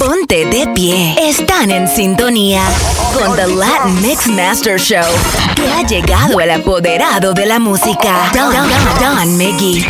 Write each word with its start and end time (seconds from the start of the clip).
Ponte 0.00 0.46
de 0.46 0.66
pie. 0.68 1.14
Están 1.28 1.70
en 1.70 1.86
sintonía 1.86 2.62
con 3.12 3.36
The 3.36 3.46
Latin 3.48 4.00
Mix 4.00 4.28
Master 4.28 4.80
Show. 4.80 5.04
Que 5.54 5.70
ha 5.70 5.82
llegado 5.86 6.40
el 6.40 6.50
apoderado 6.50 7.34
de 7.34 7.44
la 7.44 7.58
música. 7.58 8.30
Don, 8.32 8.50
Don, 8.50 8.66
Don 8.98 9.36
Miggy. 9.36 9.86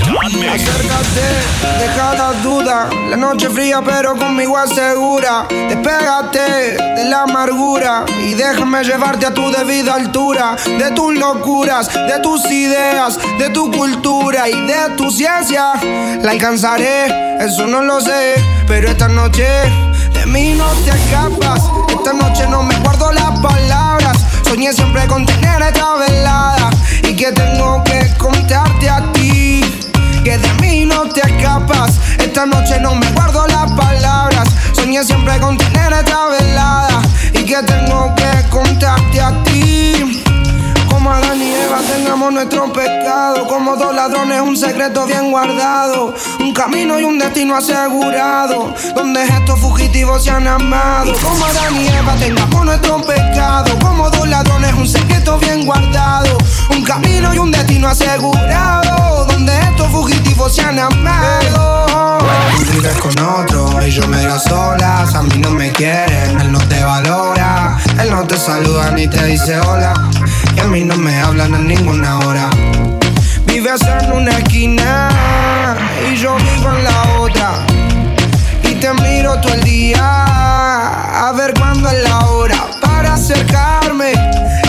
Acércate, 0.00 1.26
deja 1.78 2.14
la 2.14 2.32
duda. 2.42 2.88
La 3.10 3.16
noche 3.18 3.50
fría, 3.50 3.82
pero 3.84 4.16
conmigo 4.16 4.56
asegura. 4.56 5.46
Despégate 5.50 6.76
de 6.96 7.04
la 7.04 7.24
amargura 7.24 8.06
y 8.24 8.32
déjame 8.32 8.82
llevarte 8.82 9.26
a 9.26 9.34
tu 9.34 9.50
debida 9.52 9.94
altura. 9.94 10.56
De 10.64 10.90
tus 10.92 11.14
locuras, 11.14 11.92
de 11.92 12.18
tus 12.22 12.50
ideas, 12.50 13.18
de 13.38 13.50
tu 13.50 13.70
cultura 13.70 14.48
y 14.48 14.58
de 14.66 14.96
tu 14.96 15.10
ciencia. 15.10 15.74
La 16.22 16.30
alcanzaré, 16.30 17.44
eso 17.44 17.66
no 17.66 17.82
lo 17.82 18.00
sé, 18.00 18.34
pero 18.66 18.88
esta 18.88 19.08
noche 19.08 19.49
de 20.14 20.26
mí 20.26 20.54
no 20.54 20.66
te 20.84 20.90
escapas. 20.90 21.62
Esta 21.88 22.12
noche 22.12 22.46
no 22.48 22.62
me 22.62 22.76
guardo 22.80 23.12
las 23.12 23.38
palabras. 23.40 24.16
Soñé 24.44 24.72
siempre 24.72 25.06
con 25.06 25.26
tener 25.26 25.62
esta 25.62 25.94
velada 25.94 26.70
y 27.02 27.14
que 27.14 27.32
tengo 27.32 27.82
que 27.84 28.12
contarte 28.18 28.88
a 28.88 29.12
ti 29.12 29.62
que 30.24 30.38
de 30.38 30.52
mí 30.60 30.86
no 30.86 31.08
te 31.08 31.20
escapas. 31.20 31.98
Esta 32.18 32.46
noche 32.46 32.78
no 32.80 32.94
me 32.94 33.10
guardo 33.12 33.46
las 33.46 33.70
palabras. 33.72 34.48
Soñé 34.72 35.02
siempre 35.04 35.38
con 35.40 35.56
tener 35.56 35.92
esta 35.92 36.26
velada 36.26 36.29
Eva 42.20 42.28
tengamos 42.28 42.32
nuestro 42.34 42.72
pecado. 42.72 43.46
Como 43.46 43.76
dos 43.76 43.94
ladrones, 43.94 44.42
un 44.42 44.56
secreto 44.56 45.06
bien 45.06 45.30
guardado. 45.30 46.14
Un 46.38 46.52
camino 46.52 47.00
y 47.00 47.04
un 47.04 47.18
destino 47.18 47.56
asegurado. 47.56 48.74
Donde 48.94 49.22
estos 49.24 49.58
fugitivos 49.58 50.22
se 50.24 50.30
han 50.30 50.46
amado. 50.46 51.14
Como 51.22 51.44
Adán 51.46 51.76
y 51.76 51.88
Eva 51.88 52.14
tengamos 52.16 52.64
nuestro 52.64 53.00
pecado. 53.00 53.78
Como 53.80 54.10
dos 54.10 54.28
ladrones, 54.28 54.74
un 54.74 54.86
secreto 54.86 55.38
bien 55.38 55.64
guardado. 55.64 56.36
Un 56.70 56.84
camino 56.84 57.34
y 57.34 57.38
un 57.38 57.50
destino 57.50 57.88
asegurado. 57.88 59.24
Donde 59.24 59.58
estos 59.58 59.88
fugitivos 59.88 60.54
se 60.54 60.60
han 60.60 60.78
amado. 60.78 62.18
Tú 62.58 62.72
vives 62.72 62.96
con 62.98 63.18
otro 63.18 63.86
y 63.86 63.90
yo 63.90 64.06
me 64.08 64.22
las 64.24 64.44
solas. 64.44 65.14
A 65.14 65.22
mí 65.22 65.38
no 65.38 65.50
me 65.52 65.72
quieren, 65.72 66.38
él 66.38 66.52
no 66.52 66.58
te 66.68 66.84
valora. 66.84 67.78
Él 67.98 68.10
no 68.10 68.26
te 68.26 68.36
saluda 68.36 68.90
ni 68.90 69.08
te 69.08 69.24
dice 69.24 69.58
hola. 69.60 69.94
Y 70.56 70.60
a 70.60 70.64
mí 70.64 70.84
no 70.84 70.96
me 70.96 71.18
hablan 71.20 71.54
en 71.54 71.68
ninguna 71.68 72.18
hora. 72.20 72.50
Vives 73.46 73.80
en 73.82 74.12
una 74.12 74.38
esquina 74.38 75.08
y 76.10 76.16
yo 76.16 76.36
vivo 76.36 76.70
en 76.70 76.84
la 76.84 77.02
otra. 77.20 77.66
Y 78.64 78.74
te 78.74 78.92
miro 78.94 79.40
todo 79.40 79.54
el 79.54 79.62
día 79.62 80.00
a 80.00 81.32
ver 81.32 81.54
cuándo 81.54 81.88
es 81.90 82.02
la 82.02 82.18
hora 82.26 82.66
para 82.80 83.14
acercarme. 83.14 84.12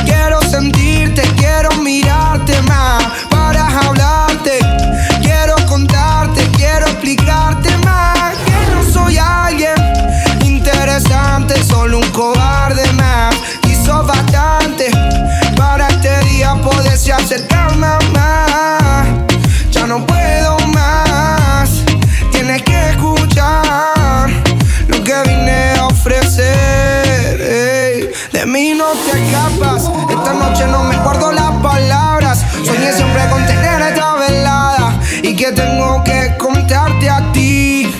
Quiero 0.05 0.41
sentirte, 0.41 1.21
quiero 1.37 1.71
mirarte 1.77 2.61
más 2.63 3.03
para 3.29 3.67
hablarte. 3.79 4.59
Quiero 5.21 5.55
contarte, 5.67 6.47
quiero 6.57 6.85
explicarte 6.87 7.75
más 7.85 8.35
que 8.45 8.73
no 8.73 8.83
soy 8.91 9.17
alguien 9.17 9.75
interesante, 10.43 11.61
solo 11.63 11.99
un 11.99 12.09
cobarde 12.11 12.90
no 19.91 20.05
puedo 20.05 20.57
más, 20.69 21.83
tienes 22.31 22.61
que 22.61 22.91
escuchar 22.91 24.29
lo 24.87 25.03
que 25.03 25.13
vine 25.27 25.73
a 25.77 25.87
ofrecer. 25.87 27.37
De 28.31 28.45
mí 28.45 28.73
no 28.73 28.85
te 28.93 29.21
escapas, 29.21 29.91
esta 30.09 30.33
noche 30.33 30.65
no 30.67 30.85
me 30.85 30.95
guardo 30.95 31.33
las 31.33 31.51
palabras. 31.61 32.45
Soñé 32.65 32.93
siempre 32.93 33.27
con 33.29 33.45
tener 33.45 33.81
esta 33.81 34.13
velada 34.15 34.97
y 35.23 35.35
que 35.35 35.51
tengo 35.51 36.01
que 36.05 36.37
contarte 36.37 37.09
a 37.09 37.29
ti. 37.33 37.93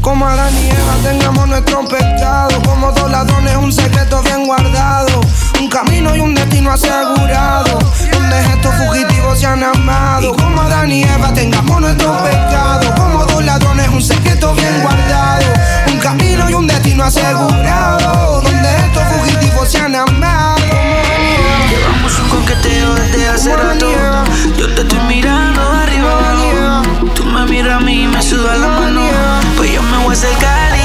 Como 0.00 0.24
Adán 0.24 0.54
y 0.54 0.68
Eva 0.70 0.94
tengamos 1.02 1.48
nuestro 1.48 1.84
pecado 1.86 2.62
Como 2.64 2.92
dos 2.92 3.10
ladrones 3.10 3.56
un 3.56 3.70
secreto 3.70 4.22
bien 4.22 4.46
guardado 4.46 5.20
Un 5.60 5.68
camino 5.68 6.16
y 6.16 6.20
un 6.20 6.34
destino 6.34 6.70
asegurado 6.70 7.78
Donde 8.10 8.40
estos 8.40 8.74
fugitivos 8.76 9.07
se 9.38 9.46
han 9.46 9.62
amado. 9.62 10.34
Como 10.34 10.60
Adán 10.60 10.90
y 10.90 11.04
Eva 11.04 11.32
tengamos 11.32 11.80
nuestro 11.80 12.12
pecado. 12.24 12.92
Como 12.96 13.24
dos 13.24 13.44
ladrones 13.44 13.88
un 13.88 14.02
secreto 14.02 14.52
bien 14.54 14.80
guardado. 14.82 15.44
Un 15.92 15.98
camino 15.98 16.50
y 16.50 16.54
un 16.54 16.66
destino 16.66 17.04
asegurado. 17.04 18.42
Donde 18.42 18.76
estos 18.76 19.04
fugitivos 19.04 19.70
se 19.70 19.78
han 19.78 19.94
amado. 19.94 20.56
Llevamos 21.70 22.18
un 22.18 22.28
coqueteo 22.28 22.94
desde 22.94 23.28
hace 23.28 23.56
rato. 23.56 23.86
Yo 24.56 24.74
te 24.74 24.82
estoy 24.82 25.00
mirando 25.06 25.72
de 25.72 25.82
arriba 25.82 26.10
abajo. 26.10 26.82
Tú 27.14 27.24
me 27.24 27.46
miras 27.46 27.76
a 27.76 27.80
mí 27.80 28.04
y 28.04 28.08
me 28.08 28.20
suda 28.20 28.56
la 28.56 28.68
mano. 28.68 29.02
Pues 29.56 29.72
yo 29.72 29.82
me 29.82 29.98
voy 29.98 30.10
a 30.10 30.18
acercar 30.18 30.77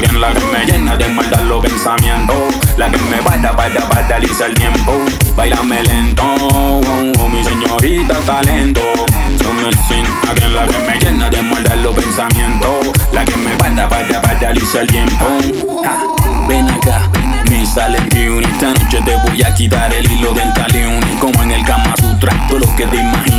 alguien 0.00 0.20
la 0.20 0.32
que 0.32 0.44
me 0.46 0.64
llena 0.64 0.96
de 0.96 1.08
maldad 1.08 1.42
los 1.42 1.62
pensamientos. 1.62 2.36
La 2.76 2.90
que 2.90 2.98
me 2.98 3.20
vaya, 3.20 3.52
vaya, 3.52 3.88
paraliza 3.88 4.46
el 4.46 4.54
tiempo. 4.54 4.92
Bailame 5.36 5.82
lento, 5.82 6.22
oh, 6.24 6.80
oh, 7.18 7.28
mi 7.28 7.44
señorita 7.44 8.14
talento. 8.20 8.80
Son 9.42 9.56
missing, 9.56 10.06
alguien 10.28 10.54
la 10.54 10.66
que 10.66 10.78
me 10.78 10.98
llena 10.98 11.28
de 11.28 11.42
maldad 11.42 11.76
los 11.76 11.94
pensamientos. 11.94 12.70
La 13.12 13.24
que 13.24 13.36
me 13.36 13.54
vaya, 13.56 13.86
vaya, 13.86 14.22
paraliza 14.22 14.80
el 14.80 14.86
tiempo. 14.86 15.26
ven 16.48 16.68
acá 16.68 17.10
me 17.50 17.66
sale 17.66 17.98
Beauty 18.14 18.44
Esta 18.44 18.72
noche 18.72 19.00
te 19.04 19.16
voy 19.16 19.42
a 19.42 19.52
quitar 19.52 19.92
el 19.92 20.10
hilo 20.10 20.32
dental 20.32 20.70
y 20.72 21.18
Como 21.18 21.42
en 21.42 21.50
el 21.50 21.64
Kama 21.64 21.94
Sutra, 21.96 22.32
todo 22.48 22.60
lo 22.60 22.76
que 22.76 22.86
te 22.86 22.96
imagines 22.96 23.29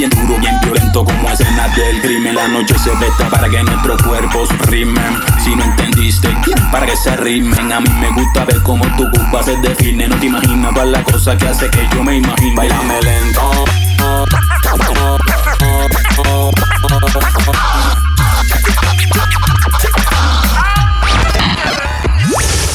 Bien 0.00 0.08
duro, 0.08 0.40
bien 0.40 0.58
violento 0.62 1.04
como 1.04 1.28
escenas 1.28 1.76
del 1.76 2.00
crimen. 2.00 2.34
La 2.34 2.48
noche 2.48 2.74
se 2.78 2.88
presta 2.92 3.28
para 3.28 3.50
que 3.50 3.62
nuestros 3.62 4.00
cuerpos 4.00 4.48
rimen. 4.60 5.20
Si 5.44 5.54
no 5.54 5.62
entendiste, 5.62 6.34
para 6.72 6.86
que 6.86 6.96
se 6.96 7.14
rimen 7.18 7.70
A 7.70 7.80
mí 7.80 7.90
me 8.00 8.10
gusta 8.12 8.46
ver 8.46 8.62
cómo 8.62 8.86
tu 8.96 9.10
culpa 9.10 9.42
se 9.42 9.58
define. 9.58 10.08
No 10.08 10.16
te 10.16 10.24
imaginas 10.24 10.72
todas 10.72 10.88
las 10.88 11.04
cosas 11.04 11.36
que 11.36 11.48
hace 11.48 11.68
que 11.68 11.86
yo 11.92 12.02
me 12.02 12.16
imagine. 12.16 12.56
Bailame 12.56 13.02
lento. 13.02 13.64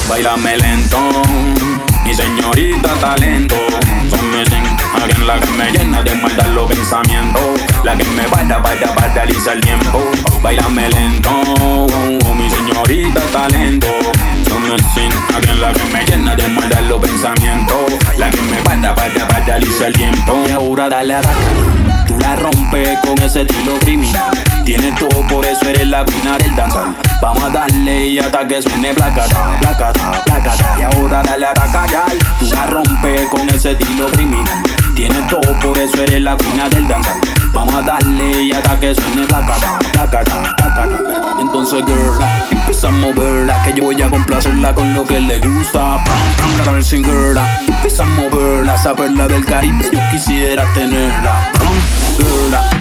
Bailame 0.07 0.57
lento, 0.57 0.99
mi 2.03 2.13
señorita 2.13 2.93
talento. 3.01 3.55
La 5.25 5.39
que 5.39 5.51
me 5.51 5.71
llena 5.71 6.01
de 6.01 6.15
maldad 6.15 6.47
los 6.47 6.67
pensamientos. 6.67 7.41
La 7.83 7.95
que 7.95 8.03
me 8.05 8.25
vaya, 8.27 8.57
vaya, 8.57 8.93
paraliza 8.95 9.53
el 9.53 9.61
tiempo. 9.61 10.03
Bailame 10.41 10.89
lento, 10.89 11.31
mi 12.35 12.49
señorita 12.49 13.21
talento. 13.31 13.87
Son 14.55 14.63
missing, 14.63 15.11
alguien 15.35 15.59
la 15.59 15.73
que 15.73 15.83
me 15.91 16.05
llena 16.05 16.33
de 16.33 16.47
maldad 16.47 16.79
los 16.87 17.01
pensamientos. 17.01 17.77
La 18.17 18.29
que 18.29 18.41
me 18.41 18.61
vaya, 18.61 18.93
vaya, 18.93 19.27
paraliza 19.27 19.87
el 19.87 19.93
tiempo. 19.93 20.45
Y 20.47 20.51
ahora 20.51 20.87
dale 20.87 21.15
a 21.15 21.21
la 21.21 21.29
Tú 22.07 22.17
la 22.19 22.37
rompes 22.37 22.97
con 22.99 23.21
ese 23.21 23.41
estilo 23.41 23.77
criminal. 23.79 24.31
Tienes 24.63 24.95
todo, 24.95 25.27
por 25.27 25.45
eso 25.45 25.67
eres 25.67 25.87
la 25.87 26.05
reina 26.05 26.37
del 26.37 26.55
danzar. 26.55 26.95
Vamos 27.21 27.43
a 27.43 27.49
darle 27.49 28.07
y 28.07 28.19
hasta 28.19 28.47
que 28.47 28.61
suene 28.61 28.93
placata, 28.93 29.57
placata, 29.59 30.23
placata. 30.23 30.77
Y 30.79 30.83
ahora 30.83 31.21
dale 31.21 31.47
a 31.47 31.53
callar. 31.53 32.13
Tú 32.39 32.45
la 32.45 32.65
rompes 32.67 33.27
con 33.27 33.49
ese 33.49 33.71
estilo 33.71 34.07
criminal. 34.07 34.63
Tienes 34.95 35.27
todo, 35.27 35.59
por 35.59 35.77
eso 35.77 36.01
eres 36.01 36.21
la 36.21 36.37
reina 36.37 36.69
del 36.69 36.87
danzar. 36.87 37.34
Vamos 37.55 37.73
a 37.73 37.81
darle 37.81 38.43
y 38.43 38.51
hasta 38.51 38.77
que 38.77 38.93
suene 38.93 39.25
placata, 39.25 39.79
placata, 39.93 40.41
placata. 40.41 40.89
Entonces, 41.39 41.85
girl, 41.85 42.19
empieza 42.51 42.89
a 42.89 42.91
moverla. 42.91 43.63
Que 43.63 43.73
yo 43.73 43.83
voy 43.85 44.01
a 44.01 44.09
complacerla 44.09 44.75
con 44.75 44.93
lo 44.93 45.05
que 45.05 45.21
le 45.21 45.39
gusta. 45.39 46.03
Pam, 46.03 46.65
pam, 46.65 46.83
sin 46.83 47.03
girl. 47.03 47.39
Empieza 47.65 48.03
a 48.03 48.07
moverla, 48.07 48.77
saberla 48.77 49.29
del 49.29 49.45
Caribe. 49.45 49.89
Yo 49.89 49.99
quisiera 50.11 50.65
tenerla. 50.73 51.49
Pam, 51.53 51.95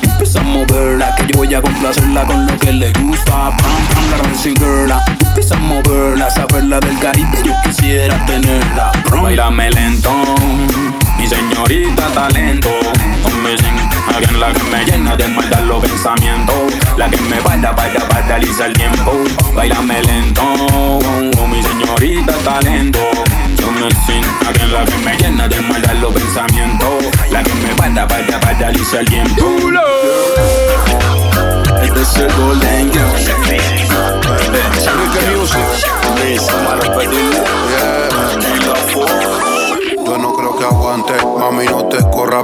Empieza 0.03 0.41
a 0.41 0.43
moverla, 0.43 1.15
que 1.15 1.27
yo 1.29 1.39
voy 1.39 1.55
a 1.55 1.63
complacerla 1.63 2.25
con 2.25 2.47
lo 2.47 2.59
que 2.59 2.73
le 2.73 2.93
gusta. 2.95 3.33
Pam, 3.33 3.57
pam, 3.57 4.23
dancing 4.23 4.57
girl. 4.57 4.93
Empieza 5.21 5.55
a 5.55 5.59
moverla, 5.59 6.31
saberla 6.31 6.81
del 6.81 6.99
Caribe, 6.99 7.39
yo 7.45 7.53
quisiera 7.63 8.27
tenerla. 8.27 8.93
Bailame 9.11 9.71
lento, 9.71 10.11
mi 11.25 11.31
señorita 11.31 12.07
talento. 12.09 12.69
Alguien 14.15 14.41
la 14.41 14.53
que 14.53 14.63
me 14.65 14.85
llena 14.85 15.17
de 15.17 15.27
maldad 15.29 15.63
los 15.65 15.83
pensamientos. 15.83 16.55
La 16.99 17.09
que 17.09 17.19
me 17.23 17.41
vaya, 17.41 17.73
vaya, 17.73 18.07
paraliza 18.09 18.67
el 18.67 18.75
tiempo. 18.75 19.13
Bailame 19.55 20.03
lento, 20.03 20.43
mi 21.49 21.63
señorita 21.63 22.35
talento. 22.45 22.99
Yo 23.57 23.69
sin 24.07 24.23
alguien 24.47 24.73
la 24.73 24.85
que 24.85 24.97
me 24.99 25.17
llena 25.17 25.49
de 25.49 25.61
maldad 25.63 25.95
los 25.95 26.13
pensamientos. 26.13 26.91
La 27.31 27.43
que 27.43 27.55
me 27.55 27.73
vaya, 27.75 28.05
vaya, 28.05 28.41
paraliza 28.41 29.01
el 29.01 29.07
tiempo. 29.07 29.45
Este 31.83 32.03
es 32.03 32.17
el 32.17 32.33
Golden 32.35 32.93
Yo 32.93 33.03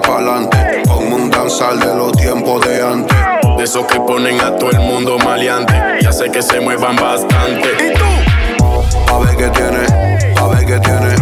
pa'lante 0.00 0.82
Como 0.86 1.16
un 1.16 1.30
danzal 1.30 1.78
de 1.78 1.94
los 1.94 2.12
tiempos 2.12 2.66
de 2.66 2.82
antes 2.82 3.16
De 3.56 3.64
esos 3.64 3.86
que 3.86 4.00
ponen 4.00 4.40
a 4.40 4.56
todo 4.56 4.70
el 4.70 4.80
mundo 4.80 5.18
maleante 5.18 5.74
Ya 6.00 6.12
sé 6.12 6.30
que 6.30 6.42
se 6.42 6.60
muevan 6.60 6.96
bastante 6.96 7.68
¿Y 7.78 7.94
tú? 7.94 9.14
A 9.14 9.18
ver 9.18 9.36
qué 9.36 9.48
tiene, 9.48 10.34
a 10.36 10.46
ver 10.46 10.66
qué 10.66 10.78
tiene, 10.80 11.14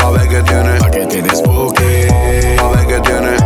a 0.00 0.10
ver 0.10 0.28
qué 0.28 0.42
tiene 0.42 0.78
Pa' 0.78 0.90
que 0.90 1.06
te 1.06 1.22
desboque 1.22 2.56
A 2.58 2.68
ver 2.68 2.86
qué 2.86 3.00
tiene, 3.00 3.36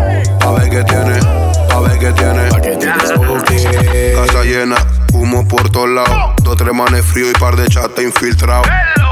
a 0.40 0.50
ver 0.52 0.70
qué 0.70 0.84
tiene 0.84 1.48
a 1.78 1.80
ver 1.80 1.98
qué 1.98 2.12
tiene. 2.12 2.48
Pa' 2.48 2.60
que 2.60 2.76
te 2.76 4.14
Casa 4.14 4.42
llena, 4.42 4.76
humo 5.12 5.46
por 5.46 5.70
todos 5.70 5.88
lados. 5.88 6.34
Dos, 6.42 6.56
tres 6.56 6.74
manes 6.74 7.04
frío 7.04 7.30
y 7.30 7.32
par 7.34 7.56
de 7.56 7.68
chata 7.68 8.02
infiltrado. 8.02 8.64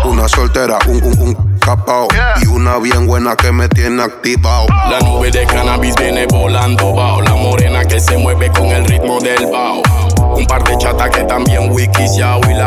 Una 0.05 0.29
soltera, 0.29 0.79
un, 0.89 1.03
un, 1.05 1.21
un 1.21 1.46
Y 2.43 2.47
una 2.47 2.79
bien 2.79 3.09
buena 3.09 3.35
que 3.35 3.51
me 3.51 3.69
tiene 3.69 4.01
activado. 4.01 4.69
La 4.89 5.01
nube 5.01 5.33
de 5.33 5.45
cannabis 5.47 5.97
viene 5.97 6.25
volando, 6.27 6.93
bao. 6.95 7.21
La 7.21 7.35
morena 7.35 7.85
que 7.85 7.99
se 7.99 8.17
mueve 8.17 8.53
con 8.53 8.67
el 8.67 8.85
ritmo 8.85 9.19
del 9.19 9.47
bao. 9.51 9.83
Un 10.37 10.47
par 10.47 10.63
de 10.63 10.79
chata 10.79 11.11
que 11.11 11.25
también 11.25 11.73
wikisiao. 11.73 12.41
Y 12.49 12.55
la 12.55 12.66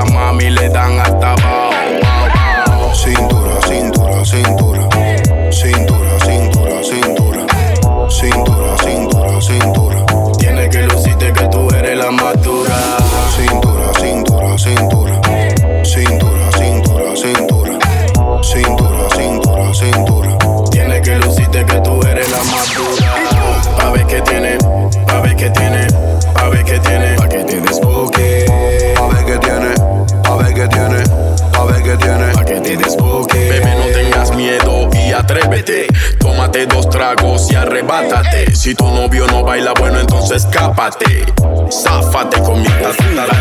Dos 36.51 36.89
tragos 36.89 37.51
y 37.51 37.56
arrebátate. 37.56 38.56
Si 38.56 38.74
tu 38.75 38.86
novio 38.86 39.27
no 39.27 39.44
baila 39.44 39.74
bueno, 39.79 40.00
entonces 40.00 40.44
escápate. 40.46 41.25
Záfate 41.72 42.41
conmigo, 42.41 42.70
date. 42.82 43.03
Tú 43.03 43.38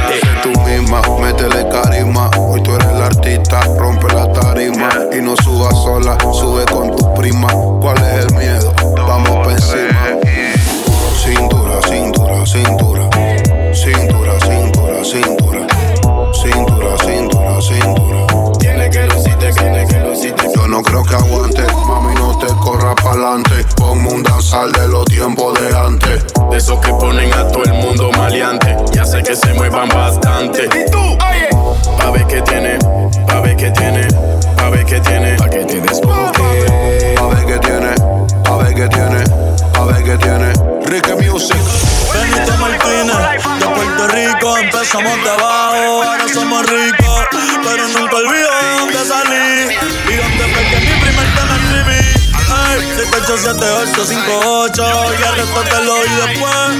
Empezamos 44.90 45.22
de 45.22 45.28
abajo, 45.28 46.02
ahora 46.02 46.26
somos 46.32 46.64
ricos, 46.64 47.20
pero 47.62 47.86
nunca 47.88 48.16
olvido 48.16 48.48
de 48.48 48.70
dónde 48.78 49.04
salí 49.04 49.68
y 50.08 50.14
dónde 50.16 50.48
fue 50.54 50.64
que 50.70 50.80
mi 50.80 50.94
primer 51.02 51.26
tema 51.34 51.56
escribí. 51.56 52.00
Ay, 52.48 52.80
787858 52.96 55.12
y 55.12 55.14
el 55.24 55.34
resto 55.36 55.60
te 55.60 55.82
lo 55.84 55.92
oí 55.92 56.08
después. 56.08 56.70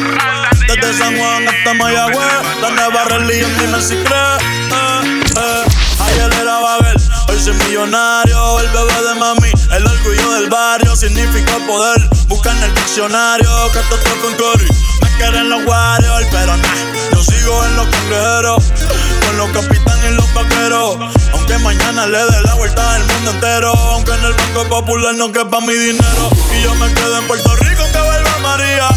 Desde 0.68 0.94
San 0.98 1.18
Juan 1.18 1.48
hasta 1.48 1.74
Mayagüez, 1.74 2.32
la 2.62 2.70
nueva 2.70 3.04
religión, 3.04 3.54
dime 3.58 3.78
si 3.82 3.96
crees. 3.96 4.42
Ayer 6.00 6.32
era 6.40 6.60
Babel, 6.60 6.96
hoy 7.28 7.38
soy 7.38 7.52
millonario, 7.52 8.60
el 8.60 8.68
bebé 8.68 9.02
de 9.06 9.14
mami, 9.20 9.52
el 9.70 9.86
orgullo 9.86 10.32
del 10.32 10.48
barrio, 10.48 10.96
significa 10.96 11.58
poder. 11.66 12.08
Busca 12.26 12.52
en 12.52 12.62
el 12.62 12.74
diccionario, 12.74 13.70
catástrofe 13.70 14.28
en 14.28 14.34
Curry, 14.36 14.66
quieren 15.18 15.50
los 15.50 15.66
warriors, 15.66 16.26
pero 16.30 16.56
nah, 16.56 17.12
yo 17.12 17.22
sigo 17.22 17.64
en 17.66 17.76
los 17.76 17.87
cangrejeros, 17.88 18.64
con 19.26 19.37
los 19.37 19.50
capitanes 19.50 20.10
y 20.10 20.14
los 20.14 20.32
vaqueros. 20.32 20.96
Aunque 21.32 21.58
mañana 21.58 22.06
le 22.06 22.18
dé 22.18 22.40
la 22.44 22.54
vuelta 22.54 22.94
al 22.94 23.04
mundo 23.04 23.30
entero, 23.32 23.72
aunque 23.75 24.12
en 24.12 24.25
el 24.25 24.32
Banco 24.32 24.68
Popular 24.68 25.14
no 25.16 25.30
quepa 25.32 25.60
mi 25.60 25.75
dinero. 25.75 26.30
Y 26.56 26.62
yo 26.62 26.75
me 26.76 26.92
quedo 26.94 27.18
en 27.18 27.26
Puerto 27.26 27.54
Rico 27.56 27.82
que 27.92 28.00
vuelva 28.00 28.38
María. 28.42 28.88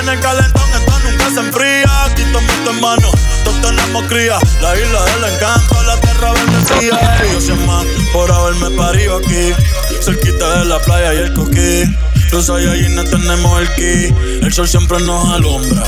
En 0.00 0.08
el 0.08 0.20
calentón 0.20 0.68
esto 0.74 0.98
nunca 1.04 1.30
se 1.30 1.40
enfría. 1.40 2.04
Aquí 2.04 2.22
tomo 2.32 2.52
tu 2.64 2.70
hermano, 2.70 3.10
todos 3.44 3.60
tenemos 3.60 4.04
cría. 4.08 4.38
La 4.60 4.76
isla 4.76 5.04
del 5.04 5.34
encanto, 5.34 5.82
la 5.84 5.96
tierra 6.00 6.32
bendecida. 6.32 7.22
Yo 7.32 7.40
sé 7.40 7.54
más 7.66 7.86
por 8.12 8.30
haberme 8.30 8.70
parido 8.76 9.18
aquí. 9.18 9.54
Cerquita 10.02 10.58
de 10.58 10.64
la 10.66 10.80
playa 10.80 11.14
y 11.14 11.18
el 11.18 11.32
coquí. 11.32 12.13
Los 12.34 12.48
no 12.48 13.04
tenemos 13.04 13.60
el 13.60 13.74
ki. 13.76 14.12
El 14.42 14.52
sol 14.52 14.66
siempre 14.66 14.98
nos 14.98 15.32
alumbra. 15.34 15.84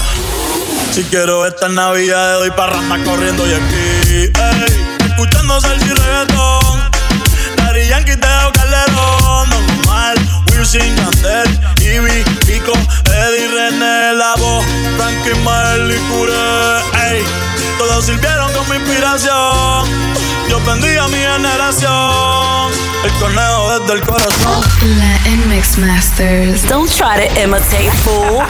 Si 0.93 1.03
quiero 1.03 1.45
esta 1.45 1.69
Navidad, 1.69 2.39
doy 2.39 2.53
parranda 2.53 3.03
corriendo 3.03 3.45
y 3.49 3.53
aquí. 3.53 4.31
Ey, 4.33 5.09
escuchando 5.09 5.61
salsa 5.61 5.85
y 5.85 5.89
reggaetón. 5.89 6.91
Daddy 7.57 7.89
Yankee, 7.89 8.17
Teo 8.17 8.53
Calderón. 8.53 9.51
Normal, 9.51 10.17
Wilson, 10.53 10.95
Yandel, 10.95 11.61
Ivy, 11.81 12.23
Pico, 12.47 12.75
Eddie, 13.07 13.49
René, 13.49 14.15
La 14.15 14.37
Voz, 14.37 14.65
Frankie, 14.97 15.35
Mael 15.43 15.91
y 15.91 15.99
Cure. 16.13 16.87
Todos 17.79 18.07
sirvieron 18.07 18.53
con 18.53 18.69
mi 18.69 18.77
inspiración. 18.77 19.85
Yo 20.49 20.61
bendiga 20.65 21.05
a 21.05 21.09
mi 21.09 21.19
generación. 21.19 22.73
El 23.05 23.13
conejo 23.21 23.79
desde 23.79 23.95
el 23.95 24.01
corazón. 24.03 24.65
Latin 24.99 25.49
Mix 25.49 25.79
Masters. 25.79 26.63
Don't 26.69 26.91
try 26.91 27.17
to 27.17 27.41
imitate, 27.41 27.91
fool. 28.03 28.43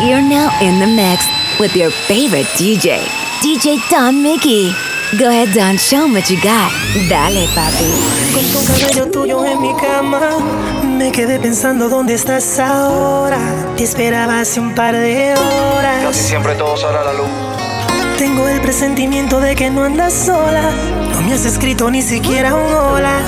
You're 0.00 0.22
now 0.22 0.50
in 0.62 0.80
the 0.80 0.86
mix 0.86 1.26
with 1.58 1.76
your 1.76 1.90
favorite 1.90 2.46
DJ, 2.56 3.04
DJ 3.42 3.78
Don 3.90 4.22
Mickey. 4.22 4.72
Go 5.18 5.28
ahead, 5.28 5.52
Don, 5.54 5.76
show 5.76 6.08
me 6.08 6.14
what 6.14 6.30
you 6.30 6.40
got. 6.40 6.72
Dale, 7.08 7.46
papi. 7.48 8.19
Con 8.32 8.44
tu 8.52 8.64
cabello 8.64 9.10
tuyo 9.10 9.44
en 9.44 9.60
mi 9.60 9.74
cama, 9.74 10.20
me 10.84 11.10
quedé 11.10 11.40
pensando 11.40 11.88
dónde 11.88 12.14
estás 12.14 12.60
ahora. 12.60 13.38
Te 13.76 13.82
esperaba 13.82 14.40
hace 14.40 14.60
un 14.60 14.72
par 14.74 14.94
de 14.94 15.34
horas. 15.34 16.04
Casi 16.04 16.20
siempre 16.20 16.54
todo 16.54 16.76
sale 16.76 17.04
la 17.04 17.12
luz. 17.12 17.28
Tengo 18.18 18.46
el 18.46 18.60
presentimiento 18.60 19.40
de 19.40 19.56
que 19.56 19.70
no 19.70 19.82
andas 19.82 20.12
sola. 20.12 20.70
No 21.12 21.22
me 21.22 21.34
has 21.34 21.44
escrito 21.44 21.90
ni 21.90 22.02
siquiera 22.02 22.54
un 22.54 22.72
hola. 22.72 23.18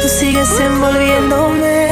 Tú 0.00 0.08
sigues 0.08 0.48
envolviéndome 0.60 1.88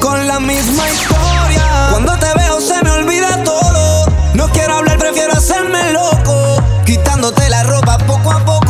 con 0.00 0.26
la 0.26 0.40
misma 0.40 0.90
historia. 0.90 1.88
Cuando 1.90 2.16
te 2.18 2.26
veo 2.36 2.60
se 2.60 2.82
me 2.82 2.90
olvida 2.90 3.44
todo. 3.44 4.06
No 4.34 4.48
quiero 4.48 4.74
hablar, 4.74 4.98
prefiero 4.98 5.34
hacerme 5.34 5.92
loco. 5.92 6.60
Quitándote 6.84 7.48
la 7.48 7.62
ropa 7.62 7.98
poco 7.98 8.32
a 8.32 8.44
poco. 8.44 8.63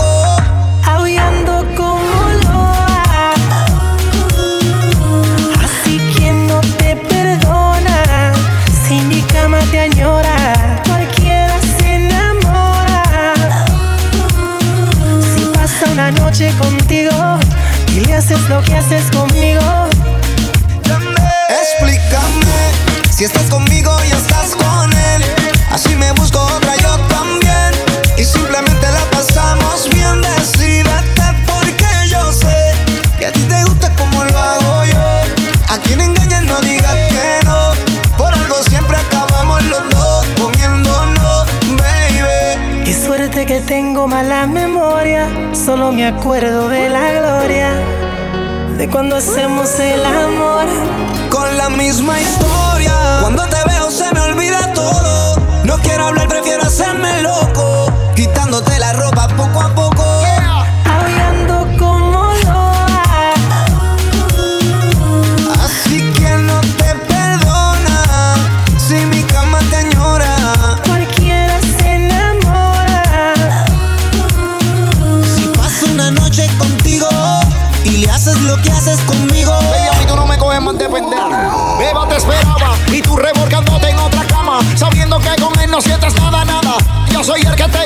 Que 43.31 43.61
tengo 43.61 44.07
mala 44.07 44.47
memoria. 44.47 45.27
Solo 45.55 45.93
me 45.93 46.07
acuerdo 46.07 46.69
de 46.69 46.91
la 46.91 47.13
gloria. 47.13 47.71
De 48.77 48.89
cuando 48.89 49.17
hacemos 49.17 49.79
el 49.81 50.05
amor 50.05 50.67
con 51.31 51.57
la 51.57 51.71
misma 51.71 52.21
historia. 52.21 52.93
Cuando 53.23 53.47
te 53.47 53.57
veo 53.67 53.91
se 53.91 54.13
me 54.13 54.21
olvida 54.21 54.73
todo. 54.75 55.37
No 55.65 55.79
quiero 55.79 56.05
hablar, 56.09 56.29
prefiero 56.29 56.65
hacerme 56.65 57.23
loco. 57.23 57.91
Quitándote 58.15 58.79
la 58.79 58.93
ropa 58.93 59.29
poco 59.29 59.61
a 59.61 59.75
poco. 59.75 59.84
Soy 87.25 87.41
el 87.41 87.57
que 87.57 87.65
te 87.69 87.84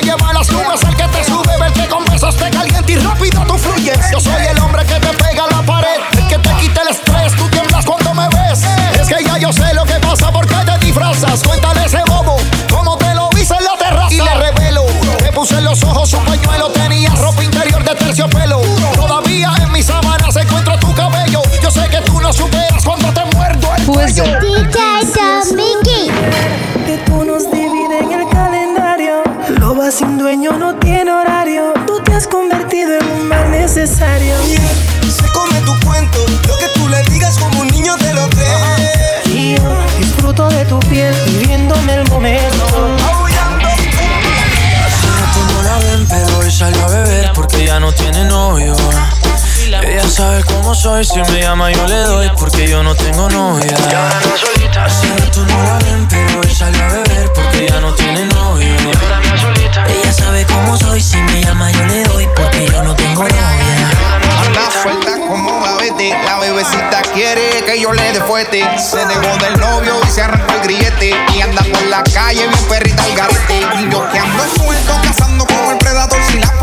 sabe 50.19 50.43
cómo 50.43 50.75
soy, 50.75 51.05
si 51.05 51.17
me 51.31 51.41
llama 51.41 51.71
yo 51.71 51.87
le 51.87 51.95
doy 51.95 52.29
porque 52.37 52.67
yo 52.67 52.83
no 52.83 52.93
tengo 52.93 53.29
novia. 53.29 53.73
Hace 54.83 55.07
rato 55.15 55.45
no 55.45 55.63
la 55.63 55.79
ven, 55.79 56.07
pero 56.09 56.41
hoy 56.41 56.53
salió 56.53 56.83
a 56.83 56.87
beber 56.89 57.31
porque 57.33 57.69
ya 57.69 57.79
no 57.79 57.93
tiene 57.93 58.25
novio. 58.25 58.75
Ella 59.87 60.11
sabe 60.11 60.45
cómo 60.45 60.77
soy, 60.77 60.99
si 61.01 61.15
me 61.15 61.41
llama 61.41 61.71
yo 61.71 61.85
le 61.85 62.03
doy 62.03 62.27
porque 62.35 62.67
yo 62.67 62.83
no 62.83 62.93
tengo 62.95 63.23
novia. 63.23 63.89
Anda 64.45 64.61
suelta 64.83 65.11
como 65.25 65.61
babete, 65.61 66.13
la 66.25 66.39
bebecita 66.39 67.01
quiere 67.13 67.63
que 67.65 67.79
yo 67.79 67.93
le 67.93 68.11
dé 68.11 68.19
fuerte. 68.19 68.67
Se 68.77 68.97
dejó 68.97 69.37
del 69.37 69.57
novio 69.57 70.01
y 70.05 70.11
se 70.11 70.21
arrancó 70.21 70.53
el 70.55 70.61
grillete. 70.63 71.15
Y 71.33 71.41
anda 71.41 71.61
por 71.63 71.85
la 71.85 72.03
calle 72.03 72.45
bien 72.45 72.65
perrita 72.67 73.03
al 73.03 73.15
garete. 73.15 73.59
Y 73.79 73.89
yo 73.89 74.09
que 74.11 74.19
ando 74.19 74.43
suelto, 74.57 74.99
cazando 75.01 75.45
como 75.45 75.71
el 75.71 75.77
predador. 75.77 76.19
Si 76.29 76.39
la 76.39 76.58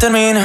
termina, 0.00 0.42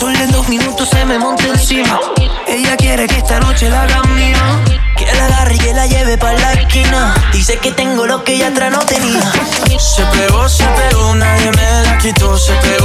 sol 0.00 0.16
en 0.16 0.32
dos 0.32 0.48
minutos 0.48 0.88
se 0.88 1.04
me 1.04 1.18
monta 1.18 1.44
encima. 1.44 2.00
Ella 2.48 2.74
quiere 2.78 3.06
que 3.06 3.18
esta 3.18 3.38
noche 3.38 3.68
la 3.68 3.82
haga 3.82 4.02
mía. 4.04 4.62
Que 4.96 5.04
la 5.04 5.26
agarre 5.26 5.56
y 5.56 5.58
que 5.58 5.74
la 5.74 5.86
lleve 5.86 6.16
pa' 6.16 6.32
la 6.32 6.52
esquina. 6.54 7.14
Dice 7.32 7.58
que 7.58 7.70
tengo 7.72 8.06
lo 8.06 8.24
que 8.24 8.34
ella 8.34 8.48
atrás 8.48 8.72
no 8.72 8.78
tenía. 8.78 9.30
Se 9.78 10.02
pegó, 10.06 10.48
se 10.48 10.64
pegó, 10.64 11.14
nadie 11.14 11.50
me 11.52 11.82
la 11.82 11.98
quitó, 11.98 12.38
se 12.38 12.54
pegó 12.54 12.79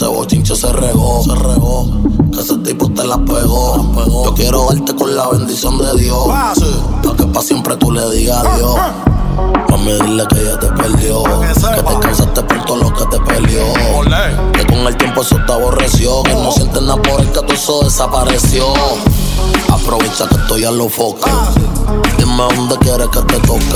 ese 0.00 0.08
bochinche 0.08 0.56
se 0.56 0.72
regó, 0.72 1.22
se 1.22 1.34
regó. 1.34 1.86
Que 2.32 2.40
ese 2.40 2.56
tipo 2.58 2.90
te 2.90 3.04
la 3.04 3.18
pegó, 3.18 3.76
la 3.76 4.02
pegó. 4.02 4.24
Yo 4.24 4.34
quiero 4.34 4.66
darte 4.70 4.94
con 4.94 5.14
la 5.14 5.28
bendición 5.28 5.76
de 5.76 5.94
Dios. 6.00 6.24
Sí. 6.54 6.74
Pa' 7.02 7.16
que 7.16 7.26
pa' 7.26 7.42
siempre 7.42 7.76
tú 7.76 7.92
le 7.92 8.08
digas 8.08 8.42
adiós. 8.42 8.76
Mami, 9.68 9.92
dile 9.92 10.26
que 10.26 10.40
ella 10.40 10.58
te 10.58 10.68
perdió. 10.68 11.22
Que, 11.22 11.82
te 11.82 11.98
cansaste 12.00 12.42
por 12.44 12.64
todo 12.64 12.76
lo 12.78 12.94
que 12.94 13.04
te 13.04 13.20
peleó. 13.20 13.64
Que 14.54 14.66
con 14.66 14.78
el 14.86 14.96
tiempo 14.96 15.20
eso 15.20 15.36
te 15.46 15.52
aborreció. 15.52 16.22
Que 16.22 16.32
no 16.32 16.50
sientes 16.50 16.80
nada 16.80 17.02
por 17.02 17.20
el 17.20 17.30
que 17.30 17.42
tu 17.42 17.52
eso 17.52 17.82
desapareció. 17.82 18.72
Aprovecha 19.70 20.26
que 20.30 20.36
estoy 20.36 20.64
a 20.64 20.70
los 20.70 20.90
focos. 20.94 21.30
Dime 22.16 22.42
dónde 22.56 22.78
quieres 22.78 23.08
que 23.08 23.20
te 23.20 23.38
toque. 23.40 23.66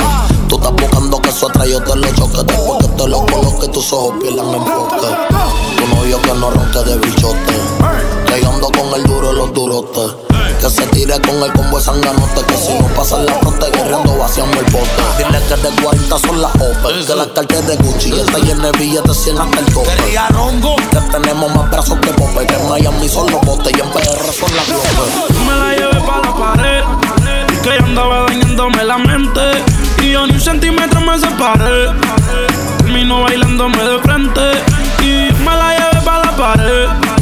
Tú 0.49 0.57
estás 0.57 0.73
buscando 0.73 1.21
que 1.21 1.29
eso 1.29 1.49
atrás 1.51 1.69
yo 1.69 1.83
te 1.83 1.95
lo 1.95 2.15
choque. 2.15 2.43
Después 2.45 2.79
que 2.81 2.89
te 2.89 3.09
lo 3.09 3.27
coloque, 3.27 3.69
tus 3.69 3.93
ojos 3.93 4.15
pierdan 4.23 4.55
enfoque 4.55 5.64
novio 6.05 6.21
que 6.21 6.35
no 6.35 6.51
ronque 6.51 6.79
de 6.81 6.97
bichote. 6.99 7.55
Que 8.27 8.43
yo 8.43 8.51
ando 8.51 8.69
con 8.69 8.93
el 8.95 9.05
duro 9.05 9.33
y 9.33 9.37
los 9.37 9.53
durotes. 9.55 10.15
Que 10.61 10.71
se 10.71 10.87
tire 10.89 11.19
con 11.21 11.43
el 11.43 11.53
combo 11.53 11.79
de 11.79 11.85
sanganote. 11.85 12.45
Que 12.47 12.57
si 12.57 12.75
no 12.79 12.87
pasan 12.89 13.25
la 13.25 13.33
fronte 13.35 13.67
guerreando 13.71 14.17
vaciamos 14.17 14.57
el 14.57 14.65
bote. 14.65 14.89
Dile 15.19 15.41
que 15.49 15.57
de 15.57 15.83
40 15.83 16.19
son 16.19 16.43
las 16.43 16.55
OPE. 16.57 17.07
Que 17.07 17.15
las 17.15 17.27
cartas 17.29 17.67
de 17.67 17.77
Gucci. 17.77 18.11
Y 18.11 18.21
está 18.21 18.39
llena 18.39 18.71
de 18.71 18.79
billetes 18.79 19.17
100 19.17 19.39
hasta 19.39 19.61
el 19.61 19.67
tope. 19.73 19.91
Que 20.91 21.01
tenemos 21.11 21.55
más 21.55 21.71
brazos 21.71 21.99
que 22.01 22.13
Pope. 22.13 22.47
Que 22.47 22.55
en 22.55 22.69
Miami 22.69 23.09
son 23.09 23.31
los 23.31 23.41
botes 23.41 23.73
y 23.75 23.81
en 23.81 23.91
PR 23.91 24.33
son 24.33 24.55
las 24.57 24.67
globes. 24.69 25.41
Me 25.47 25.55
la 25.57 25.75
llevé 25.75 26.01
pa' 26.07 26.21
la 26.23 26.35
pared. 26.37 26.83
Que 27.63 27.79
yo 27.79 27.85
andaba 27.85 28.27
dañándome 28.29 28.85
la 28.85 28.99
mente. 28.99 29.41
Y 30.03 30.13
yo 30.13 30.27
ni 30.27 30.35
un 30.35 30.41
centímetro 30.41 31.01
me 31.01 31.19
separé. 31.19 31.89
Termino 32.79 33.23
bailándome 33.23 33.83
de 33.83 33.99
frente. 34.01 34.43
Y 35.01 35.33
me 35.43 35.57
la 35.57 35.77
llevé 35.79 35.94
pa' 36.45 37.14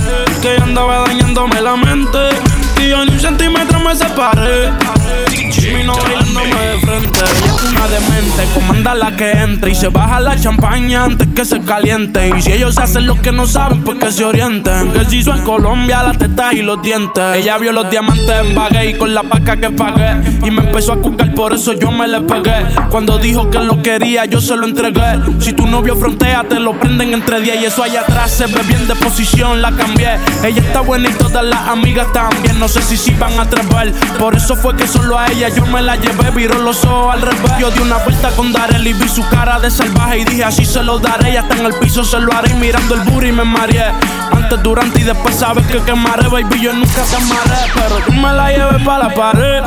Comanda 8.55 8.95
la 8.95 9.17
que 9.17 9.31
entre. 9.31 9.71
Y 9.71 9.75
se 9.75 9.89
baja 9.89 10.21
la 10.21 10.39
champaña 10.39 11.05
antes 11.05 11.29
que 11.35 11.45
se 11.45 11.61
caliente. 11.61 12.31
Y 12.37 12.43
si 12.43 12.53
ellos 12.53 12.77
hacen 12.79 13.07
lo 13.07 13.21
que 13.21 13.33
no 13.33 13.47
saben, 13.47 13.83
pues 13.83 13.99
que 13.99 14.13
se 14.13 14.25
orienten. 14.25 14.93
Que 14.93 15.05
se 15.05 15.17
hizo 15.17 15.35
en 15.35 15.43
Colombia 15.43 16.03
las 16.03 16.19
tetas 16.19 16.53
y 16.53 16.63
los 16.63 16.83
dientes. 16.83 17.23
Ella 17.37 17.57
vio 17.59 17.73
los 17.73 17.89
diamantes 17.89 18.29
en 18.29 18.55
bagué 18.55 18.91
y 18.91 18.95
con 18.95 19.15
la 19.15 19.23
paca 19.23 19.57
que 19.57 19.71
pagué. 19.71 20.39
Y 20.45 20.51
me 20.51 20.63
empezó 20.65 20.93
a 20.93 20.97
cucar, 21.01 21.35
por 21.35 21.55
eso 21.55 21.73
yo 21.73 21.91
me 21.91 22.07
le 22.09 22.21
pegué. 22.21 22.67
Cuando 22.91 23.19
dijo 23.19 23.49
que 23.49 23.59
lo 23.61 23.83
quería, 23.83 24.25
yo 24.27 24.41
se 24.41 24.57
lo 24.57 24.67
entregué. 24.67 25.21
Si 25.39 25.53
tu 25.53 25.67
novio 25.67 25.97
frontea, 25.97 26.45
te 26.45 26.61
lo 26.61 26.79
prenden 26.79 27.15
entre 27.15 27.41
10. 27.41 27.63
Y 27.63 27.65
eso 27.67 27.83
allá 27.83 28.01
atrás 28.03 28.31
se 28.33 28.47
ve 28.47 28.61
bien 28.67 28.87
de 28.87 28.95
posición, 28.97 29.63
la 29.63 29.73
cambié. 29.73 30.19
Ella 30.45 30.61
está 30.61 30.81
buena 30.81 31.09
y 31.09 31.13
todas 31.15 31.45
las 31.45 31.69
amigas 31.69 32.13
también. 32.13 32.59
No 32.59 32.69
sé 32.69 32.83
si 32.83 32.97
sí 32.97 33.15
van 33.19 33.39
a 33.39 33.43
atrever. 33.43 33.93
Por 34.19 34.37
eso 34.37 34.57
fue 34.57 34.77
que 34.77 34.87
solo 34.87 35.19
a 35.19 35.29
ella 35.29 35.49
yo 35.49 35.65
me 35.67 35.81
la 35.81 35.97
llevé. 35.97 36.31
Viró 36.35 36.59
los 36.59 36.85
ojos 36.85 37.15
al 37.15 37.23
revés. 37.23 37.53
Yo 37.59 37.71
di 37.71 37.81
una 37.81 37.92
vuelta 37.99 38.31
con 38.31 38.53
Darel 38.53 38.87
y 38.87 38.93
vi 38.93 39.09
su 39.09 39.27
cara 39.29 39.59
de 39.59 39.71
salvaje. 39.71 40.21
Y 40.21 40.25
dije 40.25 40.45
así 40.45 40.65
se 40.65 40.83
lo 40.83 40.99
daré. 40.99 41.31
Ella 41.31 41.41
está 41.41 41.57
en 41.57 41.67
el 41.67 41.75
piso, 41.75 42.05
se 42.05 42.19
lo 42.21 42.33
haré. 42.33 42.55
Mirando 42.55 42.95
el 42.95 43.01
booty 43.03 43.33
me 43.33 43.45
mareé. 43.45 43.93
Antes, 44.31 44.63
durante 44.63 45.01
y 45.01 45.05
después 45.05 45.35
sabes 45.35 45.67
que 45.67 45.81
quemaré, 45.83 46.29
baby. 46.29 46.61
Yo 46.61 46.73
nunca 46.73 47.03
te 47.03 47.17
amaré. 47.17 47.73
Pero 47.75 47.97
tú 48.07 48.13
me 48.13 48.33
la 48.33 48.51
llevé 48.51 48.85
para 48.85 49.09
la 49.09 49.15
pared. 49.15 49.63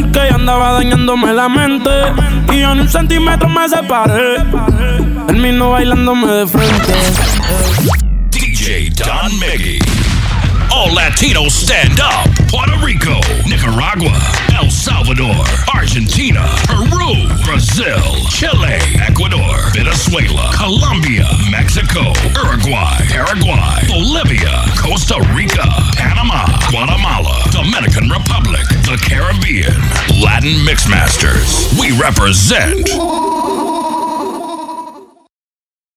Porque 0.00 0.26
ella 0.26 0.34
andaba 0.34 0.72
dañándome 0.72 1.32
la 1.32 1.48
mente. 1.48 1.90
Y 2.52 2.60
yo 2.60 2.74
ni 2.74 2.82
un 2.82 2.88
centímetro 2.88 3.48
me 3.48 3.68
separé. 3.68 4.42
Termino 5.26 5.70
bailándome 5.70 6.26
de 6.26 6.46
frente. 6.46 6.94
DJ 8.30 8.90
Don 8.90 9.38
Miggy. 9.38 9.78
All 10.70 10.94
Latinos 10.94 11.54
stand 11.54 12.00
up. 12.00 12.30
Puerto 12.50 12.76
Rico, 12.84 13.20
Nicaragua, 13.46 14.12
El 14.64 14.70
Salvador, 14.70 15.44
Argentina, 15.74 16.48
Peru, 16.66 17.28
Brazil, 17.44 18.00
Chile, 18.30 18.78
Ecuador, 19.06 19.70
Venezuela, 19.74 20.50
Colombia, 20.56 21.28
Mexico, 21.50 22.14
Uruguay, 22.32 22.96
Paraguay, 23.10 23.84
Bolivia, 23.86 24.64
Costa 24.80 25.20
Rica, 25.34 25.68
Panama, 25.98 26.46
Guatemala, 26.70 27.44
Dominican 27.52 28.08
Republic, 28.08 28.64
the 28.88 28.96
Caribbean, 29.04 29.76
Latin 30.24 30.56
Mixmasters. 30.64 31.78
We 31.78 31.92
represent 32.00 32.88